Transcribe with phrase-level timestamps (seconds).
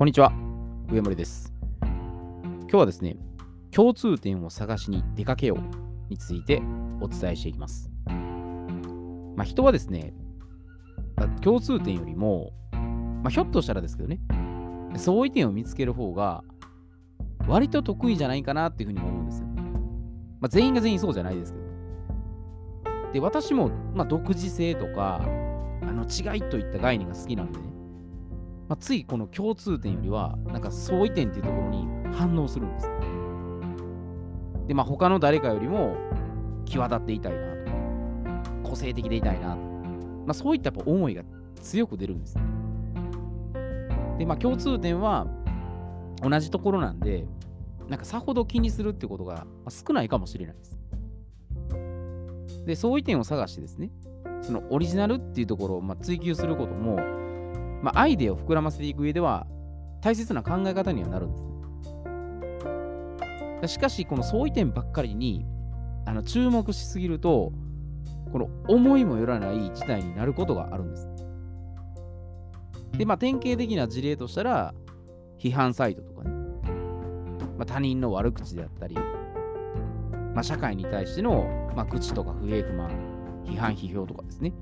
[0.00, 0.32] こんにちは、
[0.90, 1.52] 上森です。
[1.82, 3.18] 今日はですね、
[3.70, 5.60] 共通点を探しに出かけよう
[6.08, 6.62] について
[7.02, 7.90] お伝えしていきます。
[9.36, 10.14] まあ、人はですね、
[11.42, 14.20] 共通点よりも、まあ、ひょっとしたらですけどね、
[14.96, 16.44] 相違点を見つける方が
[17.46, 19.48] 割と得意じゃないかなっていうふうに思うんですよ。
[19.48, 23.12] まあ、全員が全員そうじゃないですけど。
[23.12, 25.20] で、私も、ま、独自性とか、
[25.82, 27.79] あの違いといった概念が好きなのでね、
[28.70, 32.88] まあ、ついこの共通点よりは、なんか相違点っていうところに反応するんです。
[34.68, 35.96] で、まあ、他の誰かよりも
[36.66, 41.24] 際立っていたいなとか、個性的でいたいな、まあ、そういったやっぱ思いが
[41.60, 42.38] 強く出るんです。
[44.18, 45.26] で、まあ、共通点は
[46.22, 47.26] 同じところなんで、
[47.88, 50.78] なんかさほど気にするってことが少ないかもしれないです。
[52.66, 53.90] で、相違点を探してですね、
[54.42, 57.18] そのオリジナルっていうところをまあ追求することも、
[57.82, 59.46] まあ、アイデアを膨らませていく上では
[60.00, 61.38] 大切な考え方にはなるんで
[63.68, 63.74] す。
[63.74, 65.44] しかし、この相違点ばっかりに
[66.06, 67.52] あの注目しすぎると、
[68.32, 71.08] この思いもよらない事態になることがあるんです。
[72.96, 74.74] で、まあ、典型的な事例としたら、
[75.38, 76.30] 批判サイトとかね、
[77.58, 78.94] まあ、他人の悪口であったり、
[80.34, 82.90] まあ、社会に対しての、まあ、口とか不平不満、
[83.44, 84.52] 批判、批評とかですね。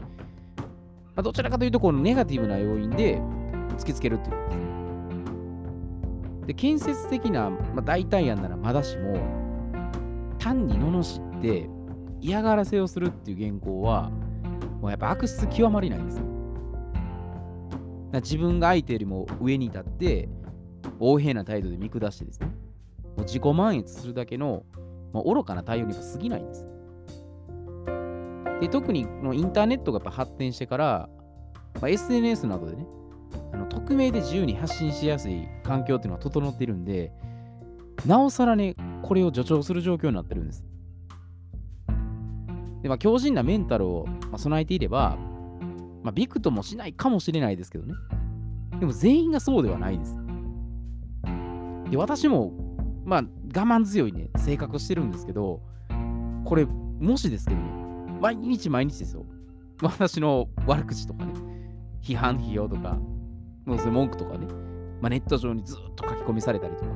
[1.19, 3.21] まあ、どちらかというと、このネガティブな要因で
[3.77, 4.63] 突きつけるっていうことで
[6.43, 6.47] す。
[6.47, 9.19] で、建設的な、まあ、代替案ならまだしも、
[10.39, 11.69] 単に罵って
[12.21, 14.13] 嫌がらせをするっていう原稿は、
[14.81, 16.25] もうやっぱ悪質極まりないんですよ。
[18.13, 20.29] 自分が相手よりも上に立って、
[21.01, 22.53] 横柄な態度で見下してですね、も
[23.17, 24.63] う自己満悦するだけの、
[25.13, 26.65] まあ、愚かな対応には過ぎないんです。
[28.61, 31.09] で特にこのインターネットがやっぱ発展してから、
[31.81, 32.87] まあ、SNS などでね、
[33.53, 37.13] あの匿名で自由に発信しやすい環境っていうのは整っているんで、
[38.07, 40.65] なおさらね、これを助長する状況になってるんです。
[42.83, 45.17] で、まあ、強靭なメンタルを、まあ、備えていれば、
[46.03, 47.95] まあ、びくともしないかもしれないですけどね。
[48.79, 50.17] でも全員がそうではないです。
[51.91, 52.53] で、私も、
[53.05, 55.61] まあ、我慢強いね、性格してるんですけど、
[56.45, 57.88] これ、もしですけどね、
[58.21, 59.25] 毎日毎日ですよ。
[59.83, 61.33] 私の悪口とかね、
[62.03, 62.99] 批判、批評とか、
[63.65, 64.47] もうそれ文句とかね、
[65.01, 66.91] まあ、ネット上にずっと書き込みされたりとか、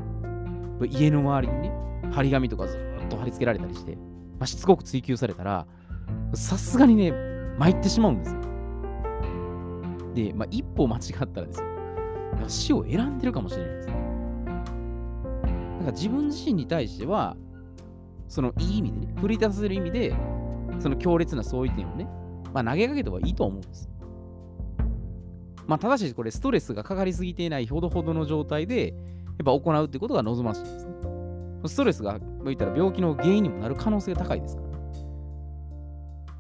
[0.87, 1.73] 家の周りにね、
[2.11, 5.67] 張り紙とかずっと貼り付けられたりして、まあ、しつこく追求されたら、
[6.35, 7.13] さすがにね、
[7.59, 8.41] 参ってしまうんですよ。
[10.15, 11.67] で、まあ、一歩間違ったらですよ、
[12.49, 13.89] 死を選んでるかもしれないです。
[13.89, 17.37] なんか自分自身に対しては、
[18.29, 20.15] そのいい意味でね、振り出させる意味で、
[20.79, 22.09] その強烈な相違点をね、
[22.53, 23.89] まあ、投げかけた方がいいと思うんです。
[25.67, 28.97] まあ、ただし、これ、ストレスがかかりすぎていないほどほどの状態で、やっ
[29.45, 30.93] ぱ行うってことが望ましいですね。
[31.67, 34.73] ストレスが、言ったら病気の原因にもなる可能性が高いですから。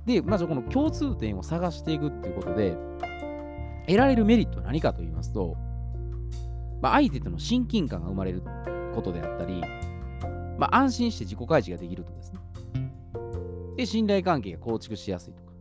[0.07, 2.77] で、まずこの共通点を探していくっていうことで、
[3.87, 5.57] 得られるメリットは何かと言いますと、
[6.81, 8.43] まあ、相手との親近感が生まれる
[8.95, 9.61] ことであったり、
[10.59, 12.41] まあ、安心して自己開示ができるとですね。
[13.77, 15.53] で、信頼関係が構築しやすいとか。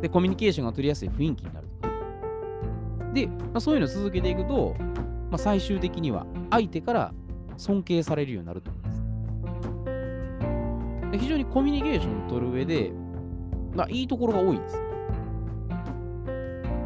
[0.00, 1.94] で、コミュニケーションが取りやすい雰囲気になるとか。
[3.14, 7.12] で、まあ、そういうのを続けていくと、まあ、最終的には相手から
[7.56, 8.98] 尊敬されるようになると思います。
[11.18, 12.92] 非常にコミュニケーションを取る上で、
[13.74, 14.82] まあ、いいところが多いんです。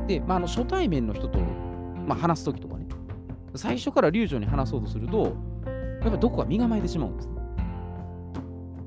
[0.06, 1.38] で、まあ、あの初対面の人と、
[2.06, 2.86] まあ、話すときとかね、
[3.54, 5.32] 最初から流暢に話そうとすると、やっ
[6.04, 7.28] ぱりどこか身構えてしまうんです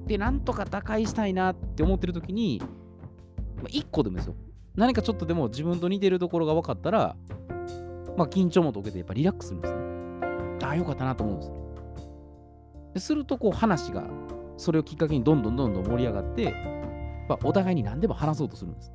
[0.05, 0.09] ね。
[0.09, 2.61] で、なんとか打開したいなって思ってるときに、
[3.57, 4.35] まあ、1個でもですよ。
[4.75, 7.16] 何かちょっとでも自分と似てるところが分かったら、
[8.17, 9.79] まあ、緊張も解けてやっぱリラックスするんですね。
[10.63, 11.65] ああ、よかったなと思うんですよ。
[12.94, 14.03] ですると、こう話が、
[14.57, 16.53] それをきっかけにどんどんどんどん盛り上がって、
[17.27, 18.94] まあ、お互いに何でも話そうとするんです。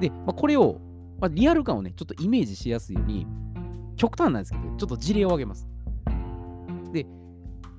[0.00, 0.80] で、まあ、これを、
[1.20, 3.26] まあ、リアル感をね、ちょっとイメージしやすいように、
[3.96, 5.68] 極端なんですけど、ちょっと事例を挙げます。
[6.92, 7.06] で、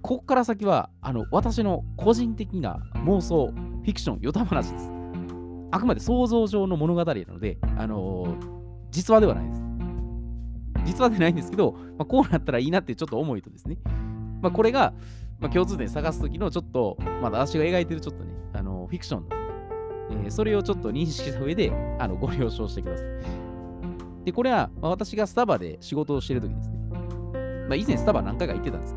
[0.08, 4.90] ここから先は、あの、私の個人的な妄想、フィクション、ヨタ話です。
[5.70, 8.58] あくまで想像上の物語なので、あのー
[8.90, 9.62] 実話ではないです。
[10.86, 13.80] 実話でないんですけど、まあ、こうなったらいいなってちょっと思いとですね、
[14.42, 14.94] まあ、これが、
[15.42, 21.70] まあ、共通点探すときのちょっと、まだ私が描いてるちょっとね、あのーフィクションなので、えーそれをちょっと認識した上で、
[22.00, 23.08] あのご了承してください。
[24.24, 26.78] で、これは、まあ私がスタバで仕事をしてるときですね。
[27.68, 28.97] まあ、以前スタバ何回か行ってたんです。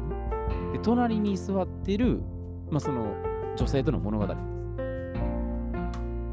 [0.73, 2.21] で、隣に座ってる、
[2.71, 3.15] まあ、その
[3.57, 4.41] 女性との物語です。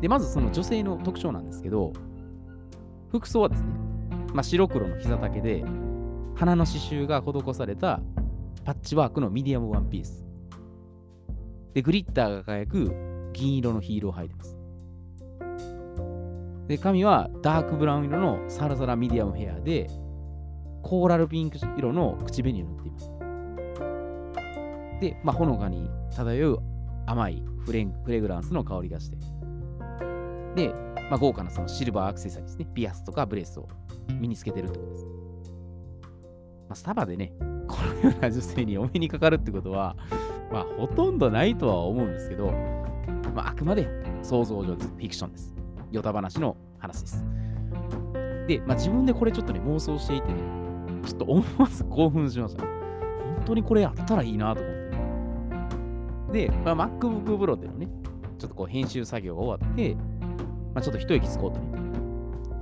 [0.02, 1.94] で、まずその女性の特徴なんですけど、
[3.10, 3.70] 服装はですね、
[4.34, 5.64] まあ、白黒の膝丈で、
[6.36, 8.00] 花の刺繍が施された
[8.64, 10.28] パッチワークのミディアムワンピース。
[11.74, 14.58] で、グリッターが輝く銀色のヒールを履いてます。
[16.68, 19.88] で、髪はダークブラウン色のサラサラミディアムヘアで、
[20.84, 23.17] コーラルピンク色の口紅を塗っています。
[25.00, 26.60] で、まあ、ほのかに漂う
[27.06, 29.18] 甘いフレフレグランスの香りがして。
[30.56, 30.74] で、
[31.10, 32.68] まあ、豪華なそのシルバーアクセサリーですね。
[32.74, 33.68] ピアスとかブレスを
[34.20, 35.06] 身につけてるってことです。
[35.06, 37.34] まあ、スタバでね、
[37.68, 39.96] このような女性にお目にかかるってことは、
[40.52, 42.52] まあ、ほとんどないとは思うんですけど、
[43.34, 43.88] まあ、あくまで
[44.24, 44.88] 想像上です。
[44.90, 45.54] フィクションです。
[45.92, 47.24] ヨタ話の話です。
[48.48, 50.42] で、まあ、自分でこれちょっとね、妄想していてね、
[51.06, 52.72] ちょっと思わず興奮しました、本
[53.46, 54.77] 当にこれやったらいいなと思って、
[56.32, 57.88] で、まあ、MacBook Pro でのね、
[58.38, 60.02] ちょっとこう編集作業が終わって、ま
[60.76, 61.68] あ、ちょっと一息つこうとね、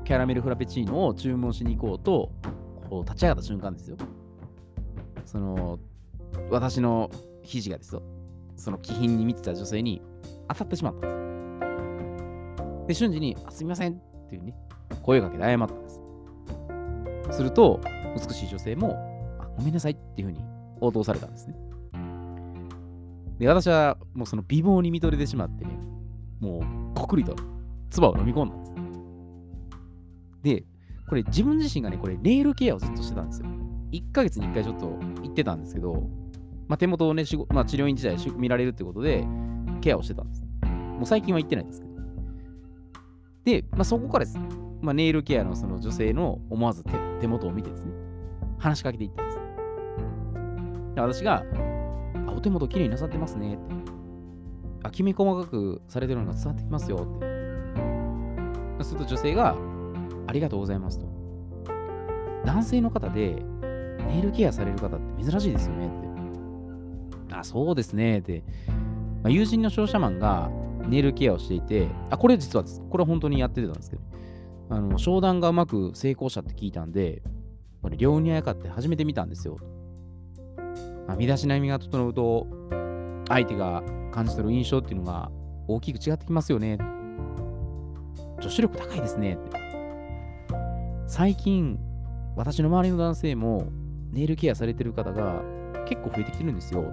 [0.04, 2.32] キャラメルフラペチーノを注文しに行こうと、
[2.90, 3.98] こう立ち上がった瞬間ですよ。
[5.26, 5.80] その、
[6.50, 7.10] 私の
[7.42, 8.04] 肘がですよ、
[8.56, 10.02] その気品に見てた女性に
[10.48, 11.60] 当たってしまったん
[12.86, 12.88] です。
[12.88, 14.54] で、瞬時に、あすみませんっていうね、
[15.02, 16.02] 声かけて謝ったんです。
[17.32, 17.82] すると、
[18.16, 18.96] 美しい女性も、
[19.40, 20.40] あごめんなさいっていうふうに
[20.80, 21.56] 応答されたんですね。
[23.40, 25.78] で、私はもうその美貌に見とれてしまってね、
[26.40, 27.36] もうこくりと
[27.90, 28.74] 唾を飲み込んだんです。
[30.44, 30.64] で、
[31.08, 33.48] これ自分自身がね、これネイルケアをずっとしてたんですよ。
[33.92, 34.88] 1ヶ月に1回ちょっと
[35.24, 36.10] 行ってたんですけど、
[36.68, 39.26] まあ、手元をね、まあ、治療院時代見られるってことで、
[39.82, 40.44] ケアをしてたんです。
[40.64, 41.94] もう最近は行ってないんですけど。
[43.44, 44.48] で、まあ、そこからですね。
[44.82, 46.84] まあ、ネイルケアのその女性の思わず
[47.20, 47.92] 手元を見てですね、
[48.58, 49.38] 話しかけていったんです。
[50.96, 51.44] で私が、
[52.46, 53.76] 手元きれいになさってますねって。
[54.84, 58.84] あ、きめ細かくされてるのが伝わってきますよって。
[58.84, 59.56] すると女性が、
[60.28, 61.08] ありがとうございますと。
[62.46, 63.44] 男性の方で
[64.08, 67.36] ネイルケアされる方って珍しいですよねって。
[67.36, 68.22] あ、そうですね。
[68.22, 68.44] で、
[69.24, 70.52] まあ、友人の商社マンが
[70.88, 72.82] ネイルケアをしていて、あ、これ実はです。
[72.90, 74.04] これは本当にやってたんですけど、
[74.70, 77.24] あの商談がうまく成功したって聞いたんで、
[77.82, 79.58] これ、両にあやかって初めて見たんですよ。
[81.08, 82.48] まあ、身だしなみが整うと、
[83.28, 85.32] 相手が感じ取る印象っていうのが
[85.68, 86.78] 大きく違ってきますよね。
[88.40, 89.38] 女子力高いですね。
[91.08, 91.80] 最近、
[92.36, 93.68] 私の周りの男性も
[94.12, 95.42] ネイルケアされてる方が
[95.88, 96.84] 結構増えてきてるんですよ。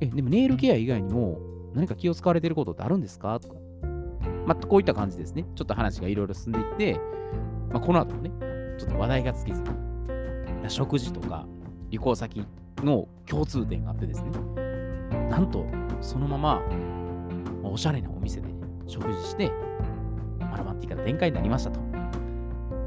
[0.00, 1.38] え、でもネイルケア以外にも
[1.74, 3.38] 何か気を使われてることってあるんですか？
[3.38, 3.54] とか。
[4.46, 5.44] まあ、こういった感じですね。
[5.54, 7.00] ちょっと話がいろいろ進んでいって、
[7.70, 8.30] まあ、この後もね、
[8.78, 9.62] ちょっと話題が尽きず、
[10.68, 11.46] 食事とか
[11.90, 12.46] 旅行先
[12.78, 14.30] の共通点があってですね、
[15.28, 15.66] なんと、
[16.00, 16.62] そのまま、
[17.62, 18.48] おしゃれなお店で、
[18.86, 19.52] 食事して、
[20.40, 21.80] マラマンティカの展開になりましたと。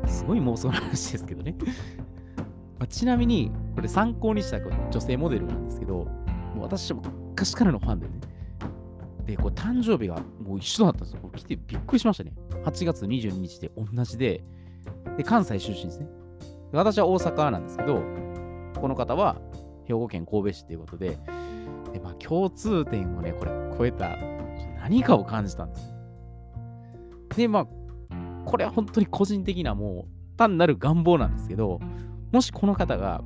[0.08, 1.56] すごい妄想の話ですけどね。
[2.80, 6.06] まあ、ちなみに、これ参考にした女性モデルなんですけど、
[6.56, 8.14] もう私も昔からのファンでね。
[9.26, 11.20] で、これ誕生日がもう一緒だったんですよ。
[11.22, 12.34] これ来てびっくりしましたね。
[12.66, 14.44] 8月22日で同じで、
[15.18, 16.08] で、関西出身ですね。
[16.72, 18.02] 私は大阪なんですけど、
[18.83, 19.38] この方は
[19.85, 21.18] 兵庫県神戸市ということで、
[21.94, 24.18] でまあ、共通点をね、これ超えた
[24.81, 25.94] 何かを感じたんです。
[27.38, 27.68] で、まあ、
[28.44, 31.80] これは本当に個人的なもう単なる願望なんですけど、
[32.33, 33.23] もしこの方が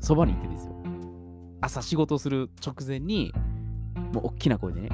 [0.00, 0.74] そばにいてですよ、
[1.60, 3.32] 朝仕事する直前に、
[4.12, 4.88] もう大きな声でね、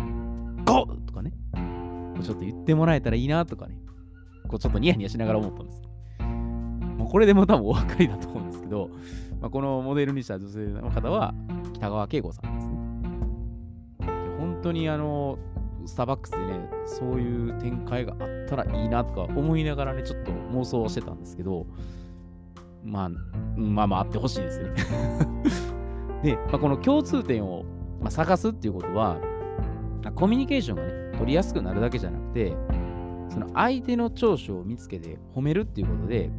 [0.67, 1.33] ゴーとかね、
[2.23, 3.79] ちょっと言ってもらえたらいいなとかね、
[4.47, 5.83] こうちょっとニヤニヤしながら思ったんです。
[6.99, 8.91] もうこれでも多分お分かりだと思うんですけど、
[9.41, 11.35] まあ、このモデルにした女性の方は
[11.75, 12.81] 北川景子さんですね。
[14.39, 15.39] 本当にあの、
[15.87, 21.67] スターバックスでね、そういう展開があったらいいなとか思いながらね、ちょっと妄想してたんですけど、
[22.85, 23.09] まあ、
[23.57, 24.71] まあまああってほしいですね
[26.23, 27.65] で、まあ、この共通点を、
[28.01, 29.19] ま、探すっていうことは、
[30.15, 32.57] コミュニケーションがね、取りやすくなるだけじゃなくて、
[33.29, 36.31] その相手の長所を見つけて褒めるっていうことで、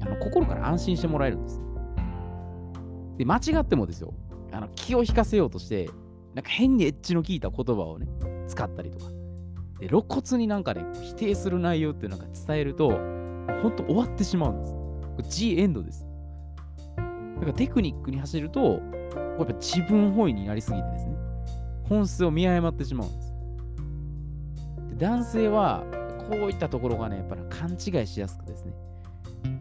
[0.00, 1.60] あの心から安心してもらえるんです。
[3.16, 4.14] で、間違ってもですよ、
[4.52, 5.88] あの気を引かせようとして、
[6.34, 8.08] なんか変にエッジの効いた言葉をね、
[8.48, 9.10] 使ったりとか。
[9.80, 12.90] で、露骨になんかね、否定する内容っていうのが伝えると、
[13.62, 15.38] 本当終わってしまうんです。
[15.38, 16.06] G エンドです。
[16.96, 18.80] だからテクニックに走ると、
[19.38, 21.16] やっぱ自分本位になりすぎてですね、
[21.88, 23.34] 本質を見誤ってしまうんです。
[24.90, 25.84] で男性は、
[26.30, 28.72] こういったところがね、やっぱり勘違いしやすくですね、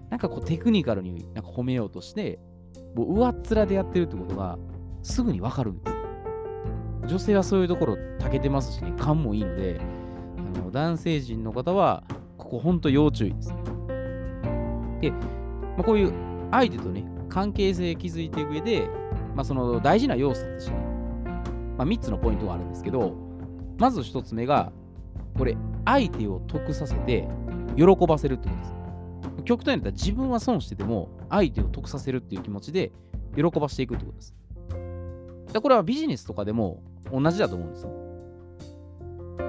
[0.09, 2.39] なんかこうテクニカルになんか褒めようとして、
[2.95, 4.57] もう上っ面でやってるってことが
[5.01, 5.93] すぐにわかるんです。
[7.07, 9.79] 女性はそういうところ長けてますしね、勘もいいので、
[10.37, 12.03] あの男性陣の方は、
[12.37, 13.53] ここほんと要注意です。
[15.01, 16.13] で、まあ、こういう
[16.51, 18.87] 相手とね、関係性築いていく上で、
[19.35, 20.77] まあ、その大事な要素としてね、
[21.77, 23.13] まあ、3つのポイントがあるんですけど、
[23.77, 24.71] まず1つ目が、
[25.37, 27.27] これ、相手を得させて、
[27.75, 28.82] 喜ばせるってことです。
[29.45, 32.91] 極端に言ったら自分は損してても、相手を得させるっていう気持ちで、
[33.35, 34.35] 喜ばしていくってことです。
[35.51, 37.91] でこれはビジネスとかでも同じだと思うんですよ。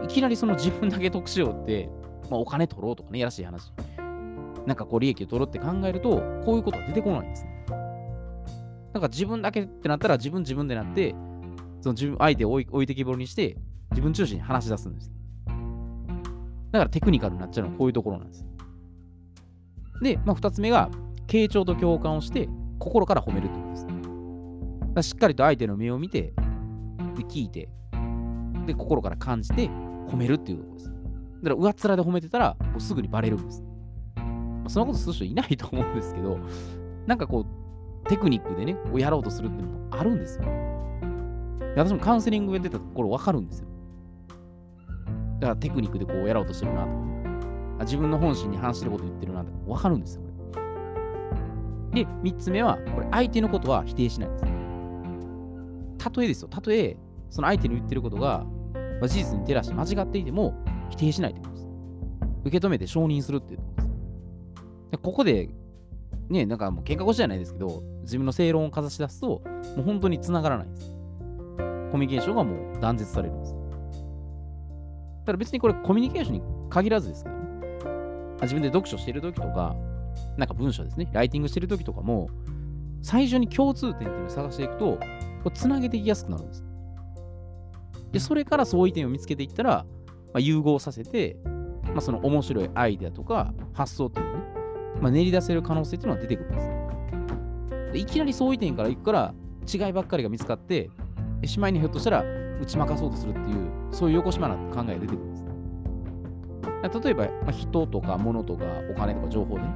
[0.04, 1.88] いきなりその自分だけ得しようって、
[2.30, 3.72] まあ、お金取ろうとかね、やらしい話。
[4.66, 7.64] なんかこう利益を取ろうって考えると、こういうことは出てこないんですね。
[8.92, 11.14] なんか自分だけってなったら自分自分でなって、
[11.80, 13.56] その自分相手を置いてきぼりにして、
[13.90, 15.12] 自分中心に話し出すんです。
[16.72, 18.46] だからテクニカルになっちゃうのはこういうところなんです。
[20.00, 20.90] で、まあ、2つ目が、
[21.26, 22.48] 傾聴と共感をして、
[22.78, 23.86] 心から褒めるってことです。
[24.94, 26.32] だしっかりと相手の目を見て、
[27.16, 27.68] で、聞いて、
[28.66, 29.68] で、心から感じて、
[30.08, 30.86] 褒めるっていうことです。
[30.86, 30.98] だか
[31.50, 33.62] ら、上っ面で褒めてたら、もうすぐにバレるんです。
[34.16, 36.38] まあ、そんなことする人いないと思うんですけど、
[37.06, 37.46] なんかこ
[38.04, 40.44] う、テクニックでね、こうやろうとするっていうのもあるんですよ。
[41.76, 43.68] 私もカウンセリングやってたところ分かるんですよ。
[45.40, 46.90] だからテクニックでこうやろうとしてるなと、
[47.80, 50.22] 自分の本心に反してること言ってるなとか分かるんですよ。
[51.92, 54.44] で、3つ目は、これ相手のことは否定しないんです。
[55.98, 56.96] たとえですよ、たとえ
[57.30, 58.44] その相手の言ってることが、
[59.00, 60.54] まあ、事実に照らして間違っていても
[60.90, 61.68] 否定しないということです。
[62.44, 63.88] 受け止めて承認するっていうことです。
[64.92, 65.48] でここで、
[66.28, 69.42] ね、なんかもう喧嘩腰じゃないですけど、自分の正論をかざし出すと、も
[69.78, 70.90] う本当に繋がらないんです。
[71.90, 73.54] コミュニケーションがもう断絶されるんです。
[75.24, 77.43] ただ別にこれコミュニケーションに限らずですけど。
[78.44, 79.76] 自分で読書してるときとか、
[80.36, 82.28] なんか文章ですね、ライティングしてるときとかも、
[83.02, 84.98] 最初に共通点っていうのを探していくと、
[85.52, 86.64] つなげていきやすくなるんです。
[88.12, 89.84] で、それから相違点を見つけていったら、
[90.32, 91.36] まあ、融合させて、
[91.84, 94.42] まあ、その面白いアイデアとか発想っていうのをね、
[95.00, 97.92] まあ、練り出せる可能性っていうのが出てくるんです。
[97.92, 99.34] でいきなり相違点からいくから、
[99.72, 100.90] 違いばっかりが見つかって、
[101.44, 102.22] しまいにひょっとしたら
[102.60, 105.33] 打ち負かそうとするっていう、そういう横島な考えが出てくる。
[106.88, 109.74] 例えば、まあ、人とか物とかお金とか情報でね、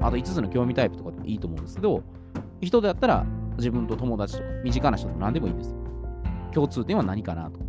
[0.00, 2.02] あと5つの興味タイプとかでもいいと思うんですけど、
[2.60, 5.76] 人であったら自分と友達とか身近な人でも何でもいいんですよ。
[6.52, 7.60] 共通点は何かなと。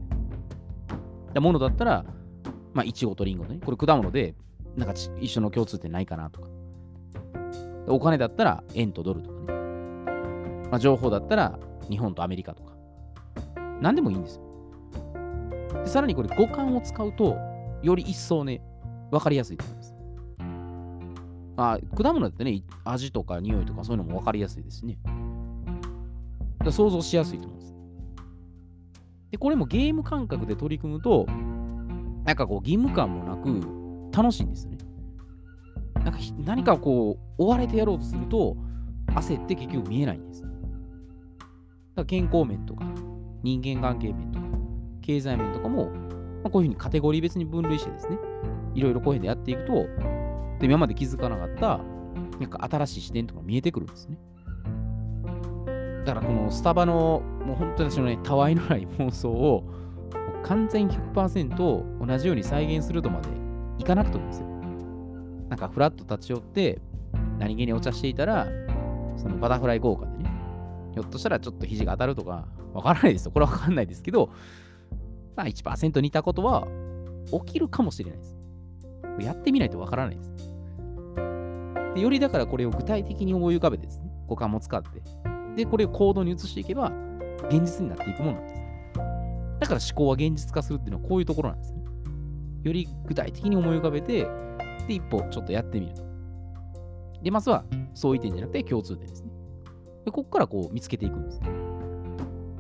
[1.34, 2.06] で物だったら、
[2.74, 3.60] まあ、いちごとりんごね。
[3.64, 4.36] これ果物で、
[4.76, 6.48] なんか一緒の共通点ないかなとか。
[7.88, 9.46] お金だったら円とドルとかね。
[10.72, 12.74] まあ、情報だったら日本とアメリカとか。
[13.82, 14.44] 何でもいいんですよ。
[15.84, 17.36] でさらにこれ五感を使うと、
[17.84, 18.62] より一層ね、
[19.12, 19.96] 分かりやすいと思います。
[21.56, 24.98] あ果物だってね、味とか匂いとかそういうのも分かりやすいですね。
[26.64, 27.76] だ想像しやすいと思うんです。
[29.32, 31.28] で、これもゲーム感覚で取り組むと、
[32.24, 33.62] なんかこう義務感もなく
[34.16, 34.78] 楽しいんですよね。
[36.04, 38.58] なんか何かこう追われてやろうとすると
[39.08, 40.42] 焦って結局見えないんです。
[40.42, 40.56] だか
[41.98, 42.86] ら健康面とか
[43.44, 44.46] 人間関係面とか
[45.02, 45.92] 経済面とかも、
[46.44, 48.18] まあ、こういうふうにカテゴリー別に分類してですね、
[48.76, 49.74] いろいろこういうふうにやっていくと、
[50.60, 51.80] で今まで気づかなかった、
[52.40, 54.18] なんか新しい視点とか見えてくるんですね。
[56.06, 59.64] だからこのスタバの、もう本当に私のね、たわいのない妄想を、
[60.44, 63.30] 完全100%同じように再現するとまで
[63.80, 64.48] いかなくてもいいんですよ。
[65.50, 66.82] なんかフラッと立ち寄って、
[67.40, 68.48] 何気にお茶していたら、
[69.16, 70.32] そのバタフライ効果でね、
[70.94, 73.32] ひょっとしたらちょっと肘が当たるとか、わからないですよ。
[73.32, 74.30] これはわかんないですけど、
[75.36, 76.68] まあ1%似たことは
[77.46, 78.38] 起きるかもしれないです。
[79.20, 80.34] やってみないとわからないです。
[81.96, 85.02] でよりだからこれを具体的に思い浮かべてですね、五感も使って、
[85.56, 86.92] で、これを行動に移していけば、
[87.50, 88.62] 現実になっていくものなんです。
[89.60, 91.84] だから思考は現実化するっていうのはこういうところなんですね。
[92.64, 94.28] より具体的に思い浮かべて、
[94.88, 96.04] で、一歩ちょっとやってみると。
[97.22, 97.64] で、まずは
[97.94, 99.32] 相違点じゃなくて共通点ですね。
[100.06, 101.42] で、ここからこう見つけていくんです。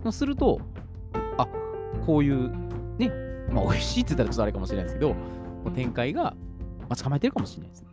[0.03, 0.59] そうすると、
[2.05, 2.49] こういう
[2.97, 3.09] ね、
[3.51, 5.15] まあ美味しいって言ったらちょっとあれかもしれないですけど、
[5.75, 6.35] 展開が
[6.89, 7.87] 待ち構えてるかもしれないですね。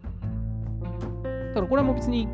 [1.48, 2.28] だからこれはもう別に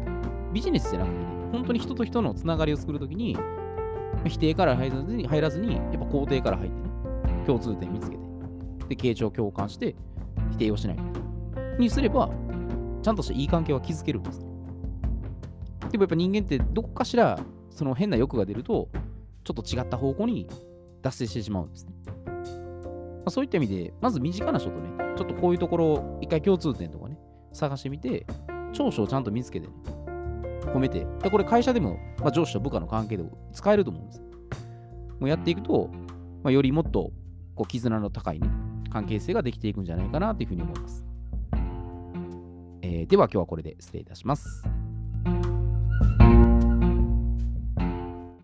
[0.52, 3.36] ビジネスじゃなくてね、本当に人と人のつながりを作るときに、
[4.26, 8.22] 否定から入らずに、入らずにやっぱ肯定から入ってね、共通点見つけて、
[8.88, 9.94] で、傾聴共感して、
[10.52, 10.98] 否定をしない。
[11.78, 12.30] にすれば、
[13.02, 14.40] ちゃんとしたいい関係は築けるんです。
[15.90, 17.38] でもやっぱ人間ってどこかしら、
[17.70, 18.88] その変な欲が出ると、
[19.44, 20.48] ちょっと違った方向に
[21.06, 21.92] 脱線してしまうんですね。
[22.06, 22.32] ま
[23.26, 27.18] あ、そういった意味で、まず身近な人とね、ちょっとこういうところを、一回共通点とかね、
[27.52, 28.26] 探してみて、
[28.72, 29.72] 長所をちゃんと見つけてね、
[30.74, 34.20] 褒めて、でこれ会社でも、まあ、上司と部下の関係でも使えると思うんです。
[35.20, 35.88] もうやっていくと、
[36.42, 37.12] まあ、よりもっと
[37.54, 38.48] こう絆の高い、ね、
[38.90, 41.04] 関係性ができていくんじゃないかなというふうに思います。
[42.82, 44.64] えーでは今日はこれで失礼いたします。